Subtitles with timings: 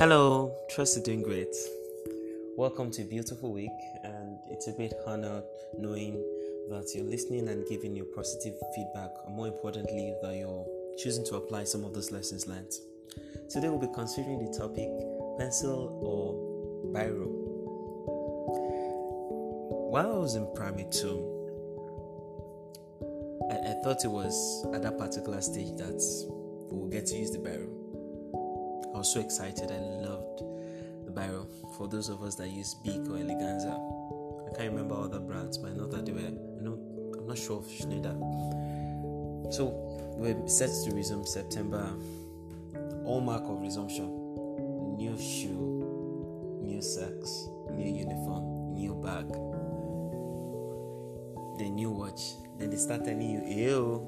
[0.00, 1.54] Hello, trust doing great.
[2.56, 3.68] Welcome to a beautiful week,
[4.02, 5.42] and it's a great honor
[5.76, 6.14] knowing
[6.70, 10.66] that you're listening and giving your positive feedback, and more importantly, that you're
[10.96, 12.72] choosing to apply some of those lessons learned.
[13.50, 14.88] Today, we'll be considering the topic
[15.38, 16.32] pencil or
[16.94, 17.26] biro.
[19.90, 21.20] While I was in primary two,
[23.50, 26.02] I, I thought it was at that particular stage that
[26.70, 27.79] we will get to use the biro.
[28.92, 29.70] I was so excited.
[29.70, 30.42] I loved
[31.04, 31.46] the biro.
[31.76, 33.72] For those of us that use Bic or Eleganza,
[34.50, 36.20] I can't remember other brands, but I know that they were.
[36.20, 36.78] You know,
[37.16, 38.14] I'm not sure of Schneider.
[39.52, 39.72] So
[40.16, 41.94] we're set to resume September.
[43.04, 44.08] All mark of resumption:
[44.96, 49.28] new shoe, new socks, new uniform, new bag,
[51.58, 52.20] the new watch.
[52.58, 54.06] Then they start telling you, ew,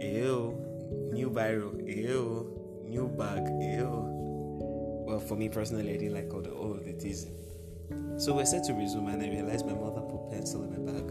[0.00, 4.14] ew, new biro, ew, new bag, ew
[5.04, 7.34] well, for me personally, I didn't like all, the, all of the teasing.
[8.16, 11.10] So we're set to resume, and I realized my mother put pencil in my bag.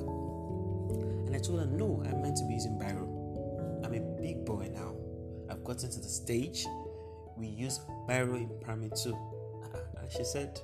[1.28, 3.86] And I told her, no, I'm meant to be using biro.
[3.86, 4.96] I'm a big boy now.
[5.50, 6.66] I've gotten to the stage.
[7.38, 9.14] We use biro in primary two.
[9.14, 10.02] Uh-uh.
[10.02, 10.60] And she said,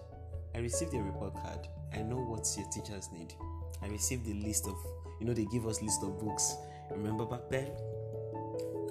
[0.55, 1.67] I received a report card.
[1.93, 3.33] I know what your teachers need.
[3.81, 4.75] I received the list of,
[5.19, 6.55] you know, they give us list of books.
[6.91, 7.69] Remember back then?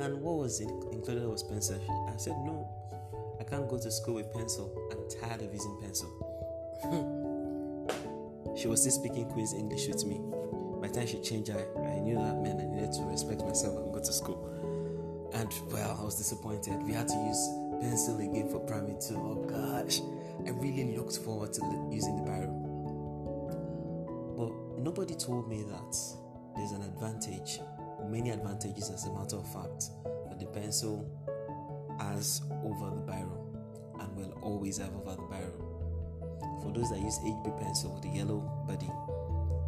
[0.00, 1.80] And what was it included was pencil.
[2.12, 2.68] I said, no,
[3.48, 4.70] can't go to school with pencil.
[4.92, 6.08] I'm tired of using pencil.
[8.56, 10.20] she was still speaking Queen's English with me.
[10.80, 13.76] By the time she changed, I, I knew that meant I needed to respect myself
[13.78, 14.44] and go to school.
[15.32, 16.82] And well, I was disappointed.
[16.82, 17.48] We had to use
[17.80, 19.16] pencil again for primary two.
[19.16, 20.00] Oh gosh,
[20.46, 22.52] I really looked forward to using the biro.
[24.36, 25.96] But nobody told me that
[26.56, 27.60] there's an advantage,
[28.08, 29.90] many advantages as a matter of fact,
[30.28, 31.10] that the pencil
[31.98, 33.37] has over the biro
[34.00, 36.62] and will always have over the biro.
[36.62, 38.90] For those that use HB pencil, with the yellow body,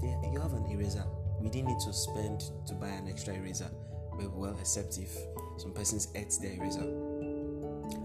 [0.00, 1.04] they, you have an eraser.
[1.40, 3.70] We didn't need to spend to buy an extra eraser,
[4.18, 5.16] but well, except if
[5.56, 6.80] some persons ate their eraser.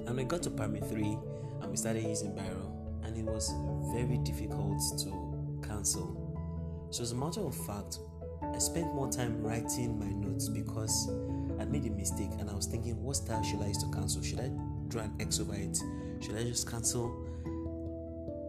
[0.08, 1.18] And we got to primary three
[1.62, 3.54] and we started using biro, and it was
[3.94, 6.22] very difficult to cancel.
[6.92, 8.00] So, as a matter of fact,
[8.54, 11.10] I spent more time writing my notes because
[11.60, 14.22] I made a mistake and I was thinking, what style should I use to cancel?
[14.22, 14.52] Should I
[14.88, 15.78] draw an X over it?
[16.22, 17.14] Should I just cancel?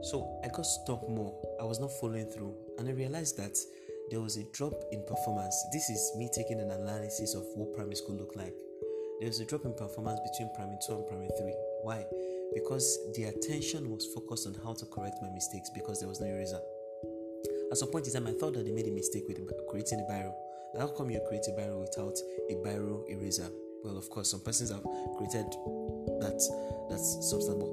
[0.03, 1.35] So I got stuck more.
[1.61, 3.59] I was not following through, and I realized that
[4.11, 5.57] there was a drop in performance.
[5.73, 8.55] This is me taking an analysis of what primary school looked like.
[9.19, 11.55] There was a drop in performance between primary two and primary three.
[11.83, 12.05] Why?
[12.55, 16.29] Because the attention was focused on how to correct my mistakes because there was no
[16.29, 16.61] eraser.
[17.73, 20.13] At some point in time, I thought that they made a mistake with creating a
[20.13, 20.33] biro.
[20.79, 22.17] How come you create a biro without
[22.49, 23.49] a biro eraser?
[23.87, 24.83] Well, of course, some persons have
[25.17, 25.47] created
[26.19, 26.43] that
[26.91, 27.71] that's substantial.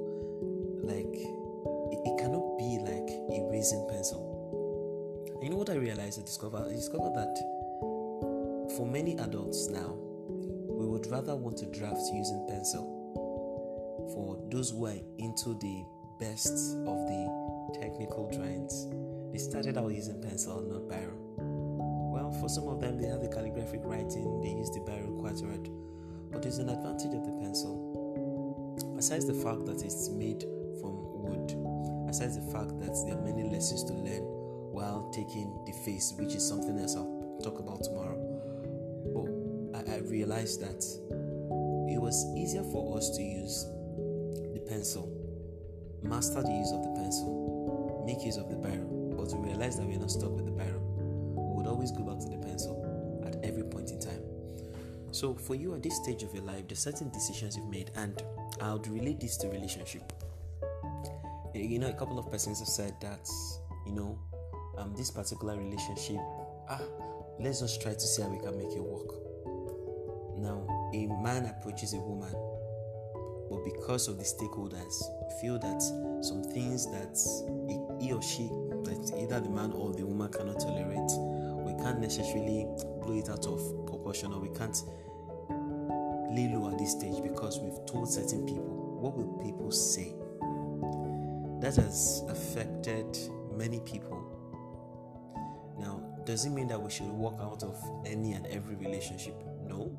[0.86, 4.22] Like it, it cannot be like a erasing pencil.
[5.34, 6.20] And you know what I realized?
[6.20, 7.34] I discovered I discovered that
[8.76, 9.98] for many adults now,
[10.70, 12.86] we would rather want to draft using pencil.
[14.14, 15.82] For those who are into the
[16.20, 18.86] best of the technical drawings,
[19.32, 21.18] they started out using pencil, not biro.
[22.14, 25.34] Well, for some of them, they have the calligraphic writing, they use the biro quite.
[26.34, 27.94] But there's an advantage of the pencil.
[28.96, 30.42] Besides the fact that it's made
[30.80, 31.54] from wood,
[32.08, 34.22] besides the fact that there are many lessons to learn
[34.74, 38.18] while taking the face, which is something else I'll talk about tomorrow.
[39.14, 40.82] But I, I realized that
[41.86, 43.66] it was easier for us to use
[44.52, 45.06] the pencil,
[46.02, 49.86] master the use of the pencil, make use of the biro, but to realize that
[49.86, 50.82] we're not stuck with the biro.
[51.38, 54.33] We would always go back to the pencil at every point in time.
[55.14, 58.20] So, for you at this stage of your life, there's certain decisions you've made, and
[58.60, 60.12] I would relate this to relationship.
[61.54, 63.28] You know, a couple of persons have said that,
[63.86, 64.18] you know,
[64.76, 66.18] um, this particular relationship,
[66.68, 66.80] ah,
[67.38, 69.14] let's just try to see how we can make it work.
[70.36, 72.34] Now, a man approaches a woman,
[73.48, 75.00] but because of the stakeholders,
[75.40, 75.80] feel that
[76.24, 77.16] some things that
[78.00, 78.48] he or she,
[78.82, 81.12] that either the man or the woman cannot tolerate,
[81.62, 82.66] we can't necessarily
[83.00, 84.76] blow it out of proportion or we can't
[86.36, 90.14] low at this stage because we've told certain people what will people say.
[91.60, 93.18] That has affected
[93.56, 94.22] many people.
[95.78, 99.34] Now does it mean that we should walk out of any and every relationship?
[99.62, 99.96] No.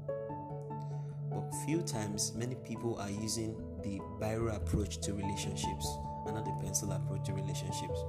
[1.32, 5.88] But few times many people are using the biro approach to relationships
[6.26, 8.04] and not the pencil approach to relationships.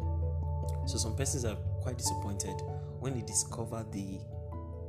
[0.87, 2.55] So some persons are quite disappointed
[3.01, 4.21] when they discover the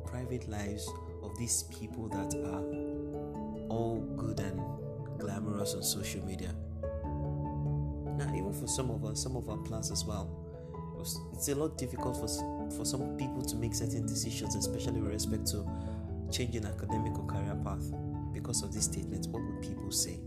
[0.05, 0.89] private lives
[1.23, 2.96] of these people that are
[3.69, 4.59] all good and
[5.19, 6.53] glamorous on social media.
[8.17, 10.29] Now, even for some of us, some of our plans as well,
[11.33, 12.27] it's a lot difficult for
[12.75, 15.65] for some people to make certain decisions, especially with respect to
[16.31, 17.91] changing academic or career path,
[18.33, 19.27] because of these statements.
[19.27, 20.19] What would people say?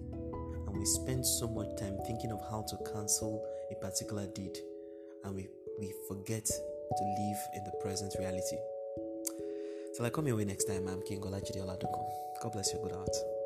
[0.66, 4.56] And we spend so much time thinking of how to cancel a particular deed,
[5.25, 5.48] and we
[5.78, 8.56] we forget to live in the present reality.
[10.00, 12.06] Till I come your way next time, I'm King Olajideola.com.
[12.43, 12.81] God bless you.
[12.82, 13.39] Good heart.